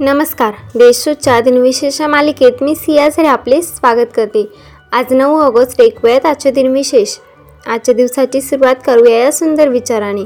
[0.00, 4.44] नमस्कार देशूच्या दिनविशेष मालिकेत मी सियाझरे आपले स्वागत करते.
[4.92, 7.16] आज नऊ ऑगस्ट ऐकूयात आजचे दिनविशेष.
[7.66, 10.24] आजच्या दिवसाची सुरुवात करूया या सुंदर विचाराने.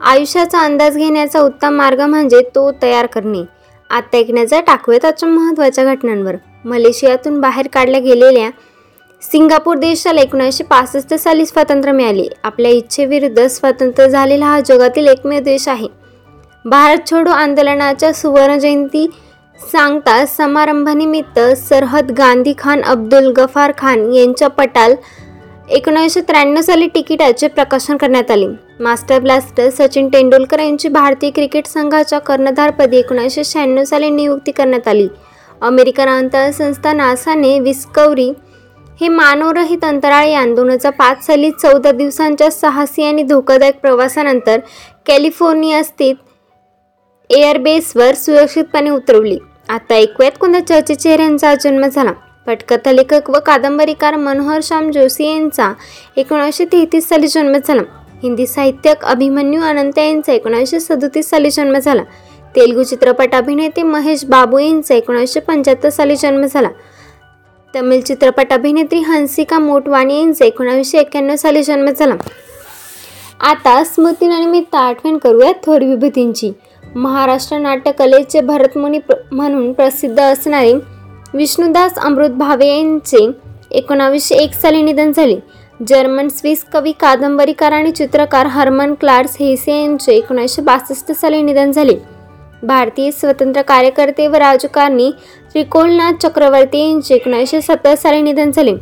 [0.00, 3.42] आयुष्याचा अंदाज घेण्याचा उत्तम मार्ग म्हणजे तो तयार करणे.
[3.90, 6.36] आत्ता ऐकण्याचा टाकूयात आजच्या महत्त्वाच्या घटनांवर.
[6.64, 8.50] मलेशियातून बाहेर काढल्या गेलेल्या
[9.22, 12.28] सिंगापूर देशाला एकोणीसशे पासष्ट साली स्वातंत्र्य मिळाले.
[12.42, 16.03] आपल्या इच्छेविरुद्ध स्वतंत्र झालेला हा जगातील एकमेव देश आहे.
[16.64, 19.06] भारत छोडो आंदोलनाच्या सुवर्णजयंती
[19.58, 24.94] सांगता समारंभानिमित्त सरहद गांधी खान अब्दुल गफार खान यांच्या पटाल
[25.70, 28.46] एकोणीसशे त्र्याण्णव साली तिकिटाचे प्रकाशन करण्यात आले.
[28.80, 35.08] मास्टर ब्लास्टर सचिन तेंडुलकर यांची भारतीय क्रिकेट संघाच्या कर्णधारपदी एकोणीसशे शहाण्णव साली नियुक्ती करण्यात आली.
[35.62, 38.32] अमेरिकन अंतराळ संस्था नासाने विस्कवरी
[39.00, 44.58] हे मानवरहित अंतराळ यान दोन हजार पाच साली चौदा दिवसांच्या साहसी आणि धोकादायक प्रवासानंतर
[45.06, 46.14] कॅलिफोर्निया स्थित
[47.30, 49.38] एअरबेसवर सुरक्षितपणे उतरवली.
[49.68, 52.12] आता ऐकूयात कोणत्या चर्चेच्या चेहऱ्यांचा जन्म झाला
[52.46, 55.72] पटकथा लेखक व कादंबरीकार मनोहर श्याम जोशी यांचा
[56.16, 57.82] एकोणीसशे तेहतीस साली जन्म झाला
[58.22, 62.02] हिंदी साहित्यक अभिमन्यू अनंत यांचा एकोणीसशे सदोतीस साली जन्म झाला
[62.56, 66.68] तेलुगू चित्रपट अभिनेते महेश बाबू यांचा एकोणीसशे पंच्याहत्तर साली जन्म झाला
[67.74, 72.14] तमिळ चित्रपट अभिनेत्री हंसिका मोटवाणी यांचा एकोणावीसशे एक्क्याण्णव साली जन्म झाला
[73.40, 76.52] आता स्मृतीनिमित्त आठवण करूया थोर विभूतींची.
[76.94, 80.72] महाराष्ट्र नाट्यकलेचे भरतमुनी प्र म्हणून प्रसिद्ध असणारे
[81.34, 83.26] विष्णुदास अमृत भावे यांचे
[83.70, 85.36] एकोणावीसशे एक साली निधन झाले.
[85.80, 91.94] जर्मन स्विस कवी कादंबरीकार आणि चित्रकार हर्मन क्लार्स हेसे यांचे एकोणीसशे बासष्ट साली निधन झाले.
[92.62, 95.10] भारतीय स्वतंत्र कार्यकर्ते व राजकारणी
[95.52, 98.74] त्रिकोलनाथ चक्रवर्ती यांचे एकोणीसशे सत्तर साली निधन झाले.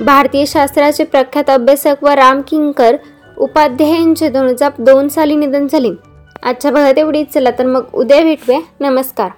[0.00, 2.96] भारतीय शास्त्राचे प्रख्यात अभ्यासक व राम किंकर
[3.38, 5.90] उपाध्याय यांचे दोन हजार दोन साली निधन झाले.
[6.46, 8.58] आजच्या भागात एवढीच चला तर मग उद्या भेटूया.
[8.80, 9.30] नमस्कार.